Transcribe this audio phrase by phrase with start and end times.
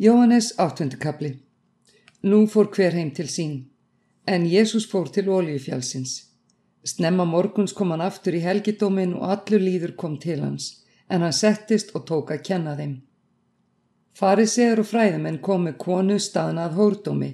[0.00, 1.40] Jóhannes áttundikabli
[2.22, 3.54] Nú fór hver heim til sín,
[4.30, 6.12] en Jésús fór til Óliufjálsins.
[6.86, 10.68] Snemma morguns kom hann aftur í helgidómin og allur líður kom til hans,
[11.10, 12.94] en hann settist og tók að kenna þeim.
[14.14, 17.32] Farisegur og fræðumenn kom með konu staðna að hórdómi,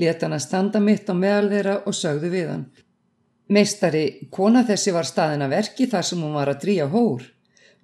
[0.00, 2.66] leta hann að standa mitt á meðal þeirra og sögðu við hann.
[3.52, 7.28] Meistari, kona þessi var staðina verki þar sem hún var að drýja hór.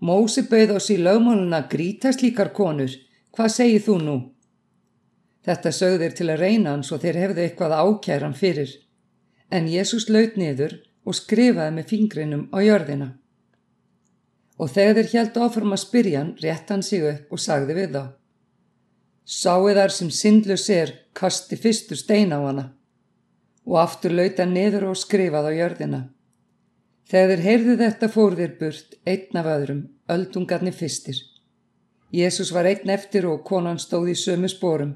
[0.01, 2.97] Mósi bauð á síð lögmáluna gríta slíkar konur,
[3.33, 4.15] Hvað segir þú nú?
[5.47, 8.75] Þetta sögðir til að reyna hann svo þeir hefðu eitthvað ákjæran fyrir.
[9.49, 10.75] En Jésús laut niður
[11.09, 13.09] og skrifaði með fingrinum á jörðina.
[14.61, 17.97] Og þegar þeir held áfram að spyrja hann, rétt hann sig upp og sagði við
[17.97, 18.05] þá.
[19.25, 22.69] Sáu þar sem syndlu sér, kasti fyrstu stein á hana.
[23.65, 26.05] Og aftur lauta niður og skrifaði á jörðina.
[27.09, 31.32] Þegar þeir heyrðu þetta fór þeir burt, einn af öðrum, öldungarnir fyrstir.
[32.13, 34.95] Jésús var einn eftir og konan stóð í sömu spórum.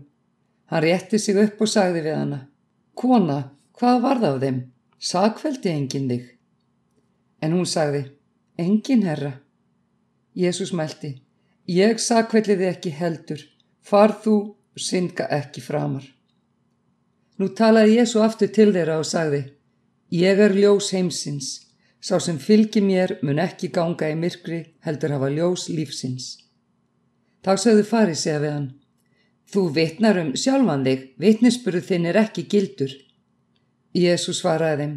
[0.71, 2.41] Hann rétti sig upp og sagði við hana.
[2.95, 3.39] Kona,
[3.79, 4.59] hvað var það af þeim?
[4.99, 6.27] Sakveldi enginn þig?
[7.41, 8.03] En hún sagði,
[8.59, 9.33] enginn herra.
[10.37, 11.15] Jésús mælti,
[11.69, 13.41] ég sakveldi þig ekki heldur,
[13.81, 14.37] far þú,
[14.77, 16.05] synga ekki framar.
[17.37, 19.43] Nú talaði Jésu aftur til þeirra og sagði,
[20.13, 21.49] ég er ljós heimsins,
[22.01, 26.46] sá sem fylgir mér mun ekki ganga í myrkri heldur hafa ljós lífsins.
[27.47, 28.71] Þá sögðu farið segja við hann.
[29.47, 32.95] Þú vitnar um sjálfan þig, vitnisspuru þinn er ekki gildur.
[33.95, 34.97] Jésu svaraði þeim.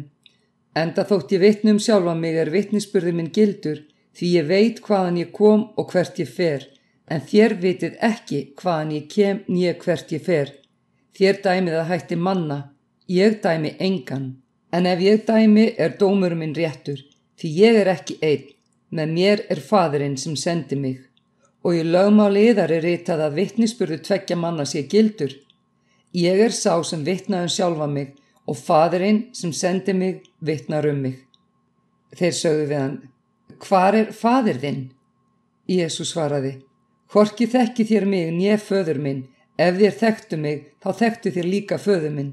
[0.80, 3.84] Enda þótt ég vitnum sjálfan mig er vitnisspurði minn gildur
[4.18, 6.66] því ég veit hvaðan ég kom og hvert ég fer,
[7.06, 10.50] en þér vitið ekki hvaðan ég kem nýja hvert ég fer.
[11.14, 12.58] Þér dæmið að hætti manna,
[13.06, 14.26] ég dæmi engan,
[14.74, 16.98] en ef ég dæmi er dómur minn réttur,
[17.38, 18.50] því ég er ekki einn,
[18.90, 20.98] með mér er fadurinn sem sendi mig
[21.64, 25.34] og í lögmáli yðar er ritað að vittnisspurðu tveggja manna sé gildur.
[26.16, 28.14] Ég er sá sem vittnaðum sjálfa mig
[28.48, 31.18] og fadurinn sem sendi mig vittnar um mig.
[32.16, 32.96] Þeir sögðu við hann,
[33.62, 34.82] hvar er fadir þinn?
[35.70, 36.56] Jésu svaraði,
[37.14, 39.26] horki þekki þér mig nýja föður minn,
[39.58, 42.32] ef þér þekktu mig þá þekktu þér líka föður minn.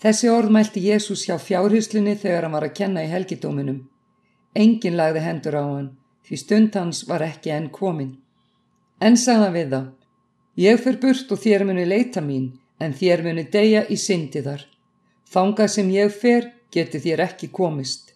[0.00, 3.82] Þessi orð mælti Jésús hjá fjárhyslunni þegar hann var að kenna í helgidóminum.
[4.56, 5.90] Engin lagði hendur á hann,
[6.24, 8.14] því stund hans var ekki enn komin.
[9.00, 9.80] En sagða við þá,
[10.60, 12.50] ég fer burt og þér muni leita mín,
[12.80, 14.66] en þér muni deyja í syndi þar.
[15.30, 18.12] Þangað sem ég fer, geti þér ekki komist.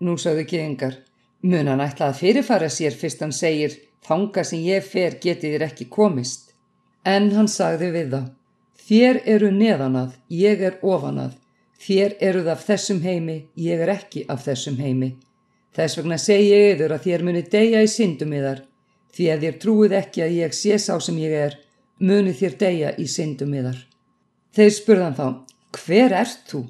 [0.00, 0.96] Nú sagðu geðingar,
[1.42, 3.74] mun hann ætla að fyrirfara sér fyrst hann segir,
[4.06, 6.54] þangað sem ég fer, geti þér ekki komist.
[7.04, 8.22] En hann sagði við þá,
[8.88, 11.36] þér eru neðanað, ég er ofanað,
[11.84, 15.16] þér eruð af þessum heimi, ég er ekki af þessum heimi.
[15.76, 18.64] Þess vegna segi ég yfir að þér muni deyja í syndum yðar,
[19.14, 21.54] Því að þér trúið ekki að ég sé sá sem ég er,
[21.98, 23.78] muni þér deyja í syndum yðar.
[24.54, 25.26] Þeir spurðan þá,
[25.78, 26.66] hver ert þú?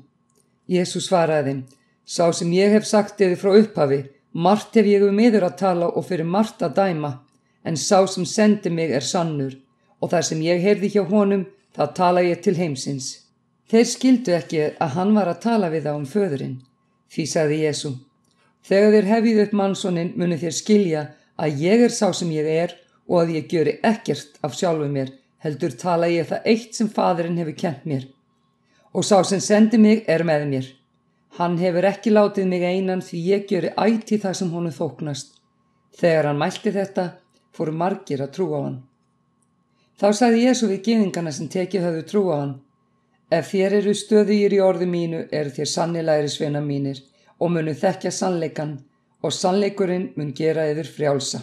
[0.69, 1.63] Jésu svaraði
[2.09, 4.01] sá sem ég hef sagt eða frá upphafi,
[4.33, 7.11] margt hef ég um yður að tala og fyrir margt að dæma,
[7.69, 9.59] en sá sem sendi mig er sannur,
[10.01, 11.45] og þar sem ég heyrði hjá honum,
[11.77, 13.09] það tala ég til heimsins.
[13.69, 16.57] Þeir skildu ekki að hann var að tala við þá um föðurinn.
[17.13, 17.91] Því sagði Jésu,
[18.65, 21.03] þegar þér hefið upp mannsónin muni þér skilja
[21.39, 22.75] að ég er sá sem ég er
[23.09, 25.13] og að ég gjöri ekkert af sjálfu mér,
[25.45, 28.09] heldur tala ég það eitt sem fadurinn hefur kent mér.
[28.93, 30.69] Og sá sem sendi mig er með mér.
[31.39, 35.35] Hann hefur ekki látið mig einan því ég gjöri ætti það sem honu þóknast.
[35.99, 37.05] Þegar hann mælti þetta,
[37.55, 38.79] fóru margir að trúa á hann.
[39.99, 42.57] Þá sagði Jésu við geðingana sem tekið höfðu trúa á hann.
[43.31, 47.03] Ef þér eru stöðugir í orðu mínu, eru þér sannilegri sveina mínir
[47.39, 48.79] og munu þekkja sannleikan
[49.23, 51.41] og sannleikurinn mun gera yfir frjálsa.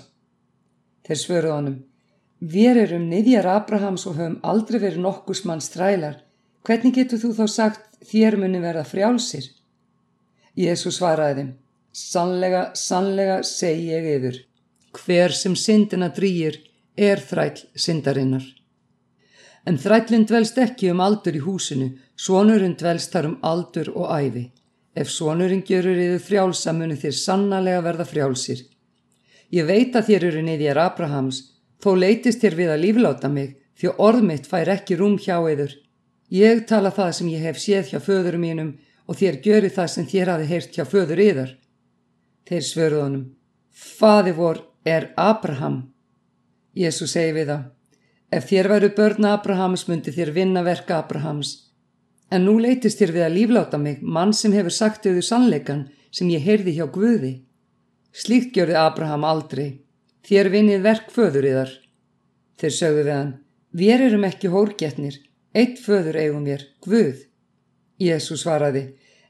[1.06, 1.78] Þeir svöruð honum,
[2.40, 6.22] við erum niðjar Abrahams og höfum aldrei verið nokkus mann strælar,
[6.66, 9.52] hvernig getur þú þá sagt þér muni verða frjálsir?
[10.56, 11.53] Jésu svaraði þeim,
[11.91, 14.38] sannlega, sannlega segi ég yfir,
[14.96, 16.62] hver sem syndina drýir
[16.96, 18.46] er þræll syndarinnar.
[19.66, 24.46] En þrællin dvelst ekki um aldur í húsinu, svonurinn dvelst þar um aldur og æfi.
[24.96, 28.62] Ef sonurinn gjörur yfir frjálsa muni þér sannarlega verða frjálsir.
[29.52, 31.42] Ég veit að þér eru niðjar Abrahams,
[31.84, 35.76] þó leytist þér við að lífláta mig, því orð mitt fær ekki rúm hjá yður.
[36.32, 38.72] Ég tala það sem ég hef séð hjá föður mínum
[39.06, 41.52] og þér gjöri það sem þér hafi heyrt hjá föður yður.
[42.47, 43.26] Þeir svöruð honum,
[43.76, 45.92] Faði vor er Abraham.
[46.76, 47.64] Jésu segi við það,
[48.32, 51.53] ef þér væru börn Abrahams myndi þér vinna verka Abrahams.
[52.33, 56.29] En nú leytist þér við að lífláta mig, mann sem hefur sagt auðu sannleikan sem
[56.33, 57.33] ég heyrði hjá Guði.
[58.16, 59.81] Slíkt gjörði Abraham aldrei,
[60.25, 61.73] þér vinnið verk föður í þar.
[62.55, 63.33] Þeir sögðu við hann,
[63.75, 65.16] Við erum ekki hórgetnir,
[65.51, 67.25] eitt föður eigum við, Guð.
[67.99, 68.83] Jésu svaraði,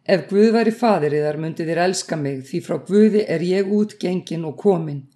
[0.05, 3.95] ef Guð væri fadir yðar myndi þér elska mig því frá Guði er ég út
[3.97, 5.07] gengin og komin.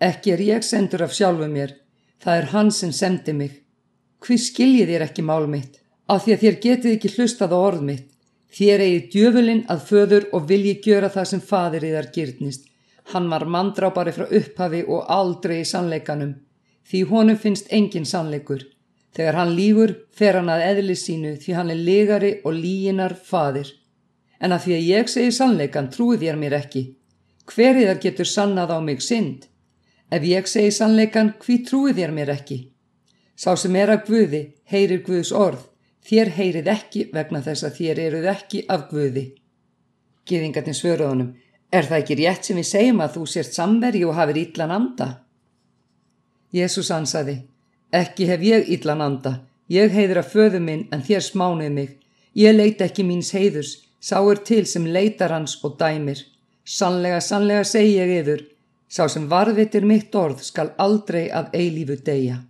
[0.00, 1.74] Ekki er ég sendur af sjálfu mér,
[2.24, 3.58] það er hann sem sendi mig.
[4.24, 5.79] Hví skiljið þér ekki mál mitt,
[6.10, 8.06] af því að þér getið ekki hlustað á orð mitt.
[8.50, 12.64] Þér eigið djöfulinn að föður og vilji gjöra það sem fadir yðar gyrnist.
[13.12, 16.34] Hann var mandrápari frá upphafi og aldrei í sannleikanum,
[16.86, 18.64] því honum finnst engin sannleikur.
[19.14, 23.70] Þegar hann lífur fer hann að eðli sínu því hann er legari og líginar fadir.
[24.40, 26.84] En að því að ég segi sannleikan trúið þér mér ekki.
[27.50, 29.46] Hveriðar getur sannað á mig synd?
[30.10, 32.60] Ef ég segi sannleikan, hví trúið þér mér ekki?
[33.38, 34.40] Sá sem er að Guði
[34.70, 35.69] heyrir Guðs orð,
[36.06, 39.26] þér heyrið ekki vegna þess að þér eruð ekki af Guði.
[40.28, 41.34] Gýðingatinn svöruðunum,
[41.72, 45.08] er það ekki rétt sem við segjum að þú sért samveri og hafið ítlan anda?
[46.54, 47.36] Jésús ansaði,
[47.94, 49.36] ekki hef ég ítlan anda,
[49.70, 51.92] ég heiður að föðu minn en þér smánuð mig,
[52.34, 56.24] ég leita ekki míns heiðurs, sá er til sem leitar hans og dæmir.
[56.64, 58.44] Sannlega, sannlega segi ég yfir,
[58.90, 62.40] sá sem varðvitir mitt orð skal aldrei af eilífu deyja.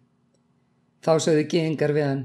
[1.04, 2.24] Þá sögðu geðingar við hann,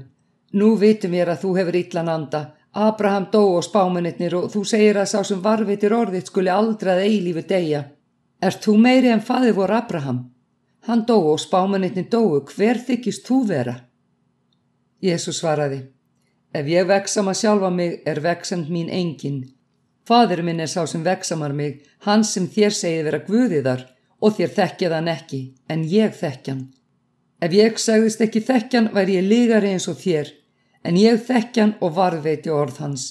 [0.52, 2.42] nú vitum við að þú hefur ítlan anda,
[2.76, 7.46] Abraham dó og spámanitnir og þú segir að sá sem varvitir orðið skuli aldrað eilífu
[7.48, 7.82] deyja.
[8.44, 10.18] Er þú meiri en faði vor Abraham?
[10.86, 13.76] Hann dó og spámanitnir dóu, hver þykist þú vera?
[15.02, 15.80] Jésús svaraði,
[16.52, 19.42] ef ég veksama sjálfa mig er veksand mín engin.
[20.06, 23.86] Fadur minn er sá sem veksamar mig, hans sem þér segið vera guðiðar
[24.20, 26.62] og þér þekkjað hann ekki, en ég þekkjan.
[27.40, 30.32] Ef ég sagðist ekki þekkjan væri ég ligari eins og þér,
[30.88, 33.06] en ég þekkjan og varðveiti orð hans.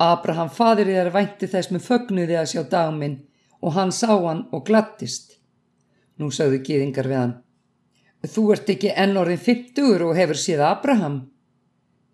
[0.00, 3.18] Abraham fadir þér vænti þess með fögnuði að sjá dagminn
[3.60, 5.36] og hann sá hann og glattist.
[6.16, 7.34] Nú sagðu gýðingar við hann.
[8.26, 11.20] Þú ert ekki enn orðin fyrtugur og hefur síð Abraham.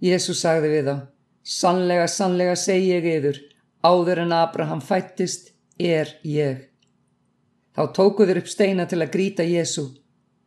[0.03, 0.97] Jésu sagði við þá.
[1.43, 3.39] Sannlega, sannlega segi ég yfir,
[3.83, 6.69] áður en Abraham fættist, er ég.
[7.75, 9.89] Þá tókuður upp steina til að gríta Jésu,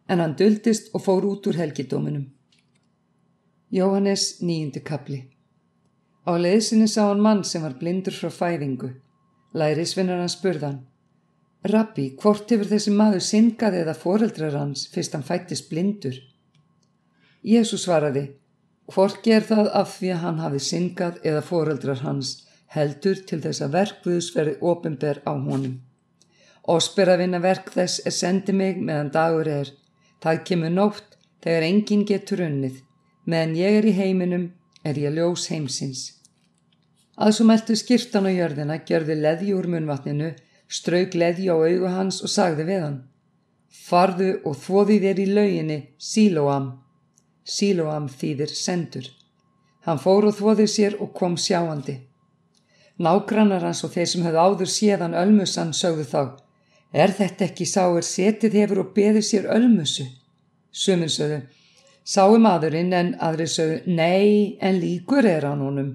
[0.08, 2.28] en hann duldist og fór út úr helgidóminum.
[3.72, 5.24] Jóhannes nýjindi kapli
[6.26, 8.90] Á leiðsinni sá hann mann sem var blindur frá fæðingu.
[9.54, 10.80] Lærisvinnar hann spurðan.
[11.70, 16.18] Rabbi, hvort hefur þessi maður syngað eða foreldrar hans fyrst hann fættist blindur?
[17.46, 18.26] Jésús svaraði,
[18.90, 22.34] hvort ger það af því að hann hafi syngað eða foreldrar hans
[22.74, 25.80] heldur til þess að verkvöðus verði ofinber á honum.
[26.66, 29.70] Ósper að vinna verk þess er sendi mig meðan dagur er.
[30.26, 32.80] Það kemur nótt þegar enginn getur unnið
[33.30, 34.46] meðan ég er í heiminum
[34.82, 36.00] er ég ljós heimsins.
[37.22, 40.32] Aðsum eldu skýrtan á jörðina gjörði leði úr munvatninu,
[40.68, 42.98] strauk leði á augu hans og sagði við hann.
[43.86, 45.78] Farðu og þvoði þér í lauginni
[46.10, 46.72] Sílóam.
[47.46, 49.12] Sílóam þýðir sendur.
[49.86, 52.00] Hann fór og þvoði sér og kom sjáandi.
[52.98, 56.22] Nágrannar hans og þeir sem höfðu áður séðan ölmusan sögðu þá.
[56.96, 60.06] Er þetta ekki sáir setið hefur og beðið sér ölmusu?
[60.72, 61.42] Sumin sögðu.
[62.08, 65.90] Sáu maðurinn en aðri sögðu, nei, en líkur er hann honum.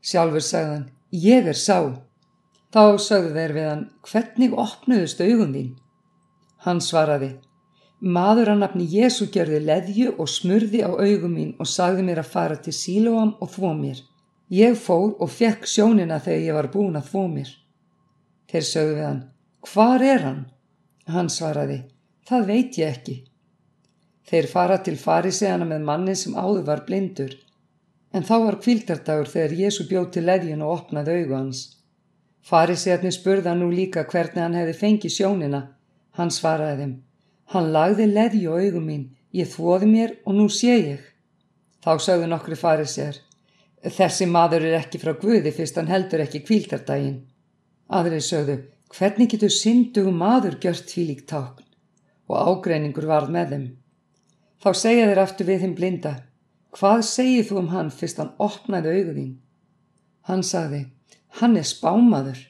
[0.00, 1.92] Sjálfur sagðan, ég er sá.
[2.72, 5.72] Þá sögðu þeir við hann, hvernig opnuðust augun þín?
[6.64, 7.32] Hann svaraði,
[8.00, 12.30] maður að nafni Jésu gerði leðju og smurði á augum mín og sagði mér að
[12.32, 14.00] fara til sílóam og þvó mér.
[14.48, 17.52] Ég fór og fekk sjónina þegar ég var búin að þvó mér.
[18.50, 19.20] Þeir sögðu við hann,
[19.66, 20.44] hvar er hann?
[21.10, 21.82] Hann svaraði,
[22.28, 23.16] það veit ég ekki.
[24.30, 27.32] Þeir fara til fariseana með manni sem áður var blindur,
[28.14, 31.62] en þá var kvildardagur þegar Jésu bjóð til leðjun og opnaði augu hans.
[32.46, 35.62] Farisearnir spurða nú líka hvernig hann hefði fengið sjónina.
[36.18, 36.94] Hann svaraði þeim,
[37.54, 41.04] hann lagði leðju og augu mín, ég þvoði mér og nú sé ég.
[41.84, 43.18] Þá sögðu nokkru farisear,
[43.82, 47.22] þessi maður er ekki frá Guði fyrst hann heldur ekki kvildardaginn.
[47.90, 48.56] Aðrið sögðu,
[48.96, 51.66] hvernig getur syndugum maður gjört fílíkt tákn?
[52.30, 53.66] Og ágreiningur varð með þeim.
[54.60, 56.12] Þá segja þeir aftur við hinn blinda,
[56.76, 59.32] hvað segir þú um hann fyrst hann opnaði auðuðín?
[60.28, 60.84] Hann sagði,
[61.40, 62.42] hann er spámaður.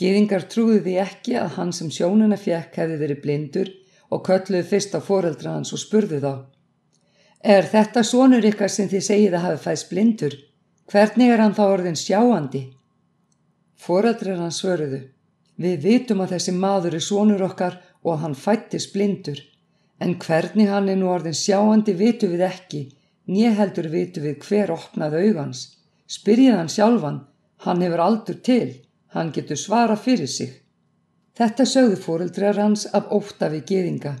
[0.00, 3.70] Gýðingar trúði því ekki að hann sem sjónuna fjekk hefði verið blindur
[4.12, 6.32] og kölluði fyrst á foreldra hans og spurði þá.
[7.42, 10.34] Er þetta sonur ykkar sem þið segið að hafi fæst blindur?
[10.90, 12.62] Hvernig er hann þá orðin sjáandi?
[13.82, 15.02] Foreldrar hans svöruðu.
[15.56, 19.38] Við vitum að þessi maður er sonur okkar og hann fættis blindur.
[20.00, 22.82] En hvernig hann er nú orðin sjáandi vitu við ekki,
[23.28, 25.60] nýja heldur vitu við hver opnað augans.
[26.08, 27.20] Spyrjið hann sjálfan,
[27.64, 28.82] hann hefur aldur til,
[29.14, 30.58] hann getur svara fyrir sig.
[31.38, 34.16] Þetta sögðu fóreldrar hans af óta við geðinga,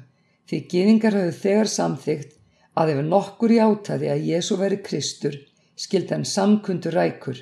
[0.48, 2.38] því geðingar hafðu þegar samþygt
[2.78, 5.34] að ef nokkur í átaði að Jésu veri Kristur,
[5.76, 7.36] skildi hann samkundur rækur.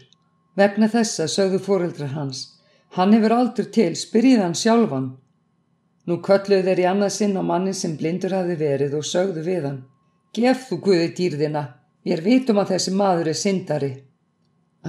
[0.58, 2.59] Vegna þessa sögðu fóreldrar hans,
[2.96, 5.10] hann hefur aldur til, spyrjið hann sjálfan.
[6.08, 9.66] Nú kölluð þeir í annað sinn á mannin sem blindur hafi verið og sögðu við
[9.68, 9.82] hann,
[10.34, 11.64] gef þú Guði dýrðina,
[12.08, 13.92] ég vitum að þessi maður er syndari.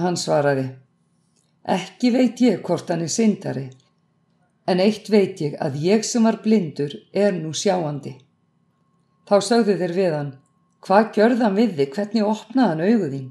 [0.02, 0.66] Hann svaraði,
[1.68, 3.68] ekki veit ég hvort hann er syndari,
[4.66, 8.16] en eitt veit ég að ég sem var blindur er nú sjáandi.
[9.28, 10.34] Þá sögðu þeir við hann,
[10.82, 13.28] hvað gjörðan við þig, hvernig opnaði hann auguðín?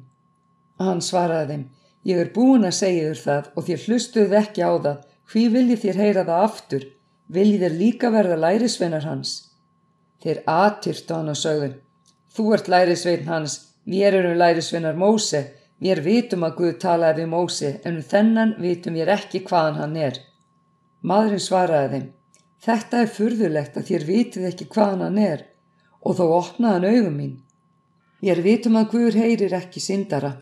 [0.80, 1.66] Hann svaraði þeim,
[2.08, 5.00] ég er búin að segja þér það og þér hlustuð ekki á það,
[5.32, 6.86] hví viljið þér heyra það aftur,
[7.28, 9.34] viljið þér líka verða lærisveinar hans?
[10.22, 11.70] Þeir atyrtu hann og sögðu,
[12.36, 15.44] þú ert lærisvein hans, við erum lærisveinar Móse,
[15.82, 19.96] við vitum að Guð talaði við Móse, en um þennan vitum við ekki hvaðan hann
[19.98, 20.20] er.
[21.02, 22.10] Maðurinn svaraði þeim,
[22.62, 25.48] þetta er furðulegt að þér vitið ekki hvaðan hann er
[26.02, 27.34] og þó opnaði hann augum mín.
[28.22, 30.36] Ég er vitum að Guður heyrir ekki syndara,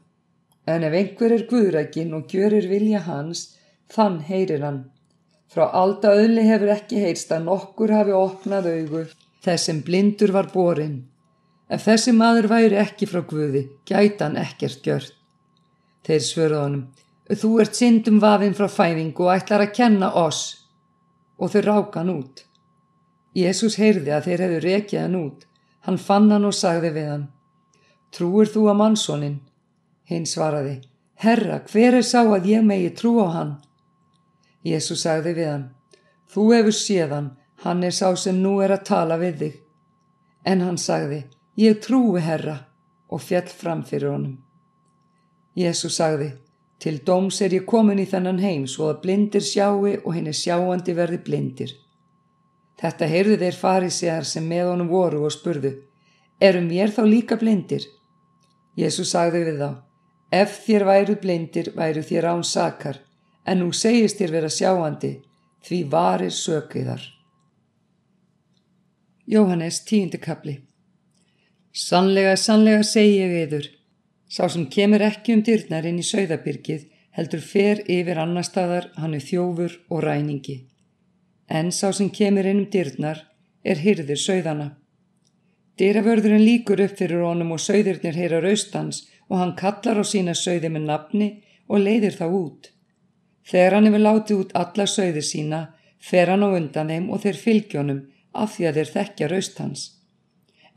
[0.70, 3.56] en ef einhver er Guðrækin og gjörir vilja hans,
[3.90, 4.84] þann heyrir hann.
[5.50, 9.06] Frá alda öðli hefur ekki heyrst að nokkur hafi opnað augu
[9.46, 11.00] þess sem blindur var borin.
[11.70, 15.16] Ef þessi maður væri ekki frá Guði, gæti hann ekkert gjört.
[16.06, 16.86] Þeir svörðu honum,
[17.30, 20.66] Þú ert syndum vafinn frá fæðingu og ætlar að kenna oss.
[21.38, 22.42] Og þau ráka hann út.
[23.38, 25.44] Jésús heyrði að þeir hefðu rekið hann út.
[25.86, 27.28] Hann fann hann og sagði við hann.
[28.10, 29.38] Trúir þú að mannsónin?
[30.10, 30.80] Hinn svaraði.
[31.22, 33.54] Herra, hver er sá að ég megi trú á hann?
[34.66, 35.66] Jésús sagði við hann.
[36.30, 39.56] Þú hefur séð hann, er sá sem nú er að tala við þig.
[40.46, 41.24] En hann sagði,
[41.60, 42.58] ég trúi herra
[43.10, 44.38] og fjall fram fyrir honum.
[45.58, 46.32] Jésús sagði,
[46.80, 50.94] Til dóms er ég komin í þennan heim svo að blindir sjáu og henni sjáandi
[50.96, 51.74] verði blindir.
[52.80, 55.74] Þetta heyrðu þeir farisegar sem með honum voru og spurðu,
[56.40, 57.84] erum ég þá líka blindir?
[58.80, 59.70] Jésús sagði við þá,
[60.32, 63.00] ef þér væru blindir væru þér án sakar,
[63.46, 65.14] en nú segist þér vera sjáandi,
[65.66, 67.02] því varir sökiðar.
[69.30, 70.62] Jóhannes tíundikabli
[71.74, 73.68] Sannlega, sannlega segi ég yður,
[74.30, 76.84] Sá sem kemur ekki um dyrnar inn í sögðabyrgið
[77.18, 80.58] heldur fer yfir annar staðar hann er þjófur og ræningi.
[81.50, 83.24] En sá sem kemur inn um dyrnar
[83.66, 84.68] er hyrðir sögðana.
[85.82, 90.72] Dyraförðurinn líkur upp fyrir honum og sögðirnir heyra raustans og hann kallar á sína sögði
[90.74, 91.30] með nafni
[91.70, 92.72] og leiðir þá út.
[93.50, 95.60] Þegar hann hefur látið út alla sögði sína,
[96.00, 98.02] fer hann á undan þeim og þeir fylgjónum
[98.34, 99.86] af því að þeir þekkja raustans.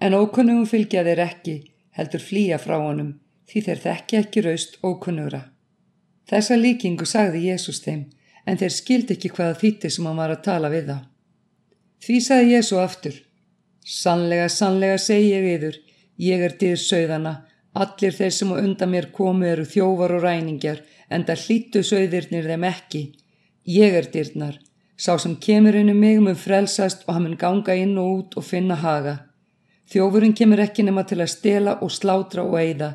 [0.00, 1.56] En ókunnugum fylgja þeir ekki,
[1.96, 3.18] heldur flýja frá honum
[3.48, 5.42] því þeir þekki ekki raust ókunnugra.
[6.28, 8.06] Þessa líkingu sagði Jésús þeim,
[8.46, 10.98] en þeir skildi ekki hvaða þýtti sem hann var að tala við þá.
[12.02, 13.18] Því sagði Jésu aftur,
[13.82, 15.78] Sannlega, sannlega segi ég yður,
[16.22, 17.32] ég er dýr sögðana,
[17.72, 22.48] allir þeir sem á undan mér komu eru þjóvar og ræningjar, en það hlýttu sögðirnir
[22.48, 23.02] þeim ekki.
[23.68, 24.58] Ég er dýrnar,
[24.96, 28.36] sá sem kemur inn um mig mun frelsast og hann mun ganga inn og út
[28.40, 29.16] og finna haga.
[29.92, 32.92] Þjófurinn kemur ekki nema til að stela og slátra og eigða,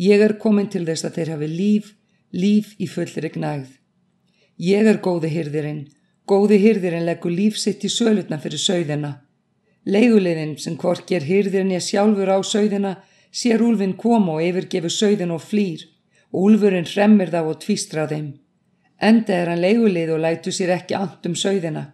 [0.00, 1.88] Ég er komin til þess að þeir hafi líf,
[2.32, 3.72] líf í fullri gnægð.
[4.56, 5.82] Ég er góði hyrðirinn,
[6.24, 9.10] góði hyrðirinn leggur líf sitt í sölutna fyrir sögðina.
[9.84, 12.94] Leiguleginn sem hvorki er hyrðirinn ég sjálfur á sögðina,
[13.30, 15.86] sér úlfinn koma og yfirgefu sögðin og flýr
[16.32, 18.34] úlfurinn hremmir þá og tvístra þeim.
[19.00, 21.90] Enda er hann leigulegð og lætu sér ekki andum sögðina.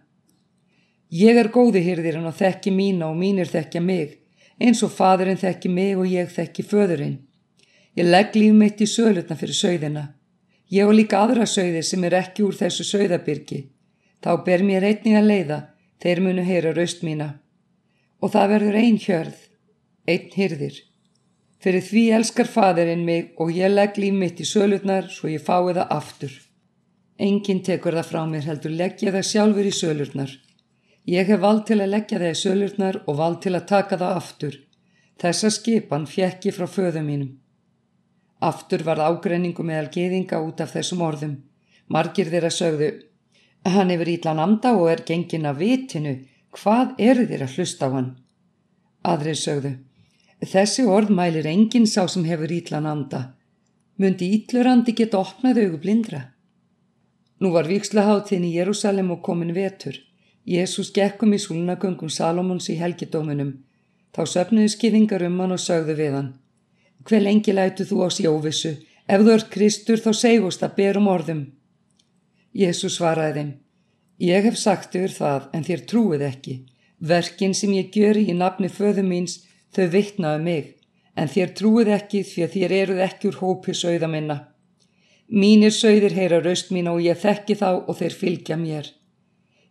[1.09, 4.17] Ég er góði hyrðirinn og þekki mína og mínir þekkja mig,
[4.59, 7.17] eins og fadurinn þekki mig og ég þekki föðurinn.
[7.97, 10.03] Ég legg líf mitt í sölutna fyrir sögðina.
[10.69, 13.63] Ég og líka aðra sögðir sem er ekki úr þessu sögðabyrgi.
[14.21, 15.59] Þá ber mér einning að leiða,
[16.03, 17.37] þeir munu heyra raust mína.
[18.19, 19.39] Og það verður ein hjörð,
[20.09, 20.86] einn hyrðir.
[21.63, 25.73] Fyrir því elskar fadirinn mig og ég legg líf mitt í sölutnar svo ég fái
[25.73, 26.35] það aftur.
[27.17, 30.35] Engin tekur það frá mér heldur leggja það sjálfur í sölurnar.
[31.09, 34.21] Ég hef vald til að leggja það í sölurnar og vald til að taka það
[34.21, 34.57] aftur.
[35.17, 37.31] Þessa skipan fjekk ég frá föðu mínum.
[38.37, 41.37] Aftur var ágreiningu meðal geðinga út af þessum orðum.
[41.89, 42.91] Margir þeirra sögðu,
[43.65, 46.13] hann hefur ítlan anda og er gengin af vitinu,
[46.53, 48.11] hvað eru þeir að hlusta á hann?
[49.07, 49.71] Aðrir sögðu,
[50.45, 53.33] þessi orð mælir enginn sá sem hefur ítlan anda.
[53.97, 56.21] Mundi ítlurandi geta opnað augu blindra?
[57.39, 59.97] Nú var vikslaháttin í Jérúsalem og komin vetur.
[60.45, 63.57] Jésús gekkum í súlnagöngum Salomons í helgidóminum.
[64.13, 66.29] Þá söpnuðu skiðingar um hann og sögðu við hann.
[67.03, 68.77] Hver lengi lætu þú á sjóvissu?
[69.07, 71.43] Ef þú ert Kristur þá segust að berum orðum.
[72.53, 73.51] Jésús svaraði þeim.
[74.17, 76.55] Ég hef sagt yfir það en þér trúið ekki.
[76.99, 79.43] Verkin sem ég gjöri í nafni föðu míns,
[79.77, 80.69] Þau vittnaðu mig,
[81.13, 84.37] en þér trúið ekki því að þér eruð ekki úr hópi sögða minna.
[85.29, 88.89] Mínir sögðir heyra raust mín og ég þekki þá og þeir fylgja mér.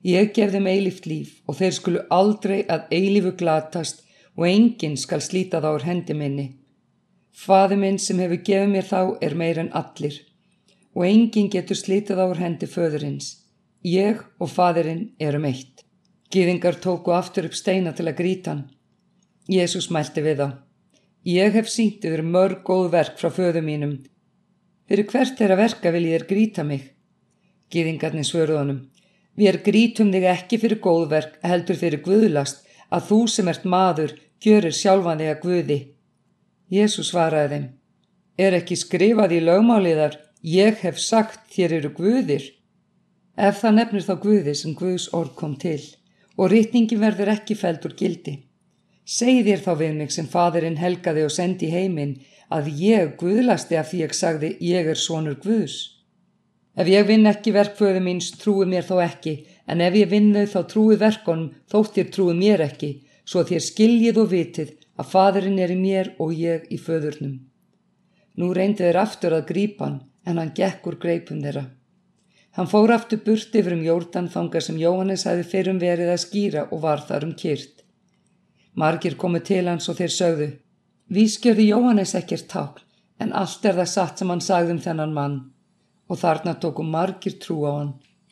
[0.06, 4.04] Ég gef þeim eilift líf og þeir skulu aldrei að eilifu glatast
[4.36, 6.46] og enginn skal slíta þá úr hendi minni.
[7.34, 10.20] Faði minn sem hefur gefið mér þá er meir en allir
[10.94, 13.42] og enginn getur slítið á hendi föðurins.
[13.82, 15.82] Ég og fadirinn erum eitt.
[16.30, 18.64] Gýðingar tóku aftur upp steina til að gríta hann.
[19.46, 20.48] Jésús mælti við þá.
[21.26, 23.96] Ég hef sínt yfir mörg góð verk frá föðu mínum.
[24.86, 26.92] Fyrir hvert er að verka vil ég er gríta mig?
[27.70, 28.80] Gýðingarnir svöruð honum.
[29.36, 34.74] Við grítum þig ekki fyrir góðverk heldur fyrir guðlast að þú sem ert maður gjörir
[34.74, 35.78] sjálfan þig að guði.
[36.72, 37.66] Jésús svaraði þeim.
[38.38, 42.50] Er ekki skrifað í lögmáliðar, ég hef sagt þér eru guðir?
[43.36, 45.80] Ef það nefnir þá guði sem guðs orð kom til
[46.36, 48.45] og rítningi verður ekki fælt úr gildi.
[49.06, 52.16] Segð þér þá við mig sem fadurinn helgaði og sendi heiminn
[52.50, 55.76] að ég guðlasti af því ég sagði ég er sonur guðs.
[56.76, 59.36] Ef ég vinn ekki verkföðu míns trúi mér þó ekki
[59.70, 62.90] en ef ég vinn þau þá trúi verkonum þóttir trúi mér ekki
[63.24, 67.38] svo þér skiljið og vitið að fadurinn er í mér og ég í föðurnum.
[68.36, 71.64] Nú reyndi þeir aftur að grípa hann en hann gekk úr greipum þeirra.
[72.58, 76.68] Hann fór aftur burt yfir um jórdan þangar sem Jóhannes hafi fyrrum verið að skýra
[76.72, 77.75] og var þar um kyrt.
[78.76, 80.48] Margir komu til hans og þeir sögðu,
[81.08, 82.82] við skjörði Jóhannes ekkert tákl
[83.24, 85.36] en allt er það satt sem hann sagði um þennan mann
[86.10, 87.94] og þarna tóku margir trú á hann.